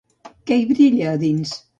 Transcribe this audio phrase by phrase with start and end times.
[0.51, 1.53] Què hi brilla, a dins?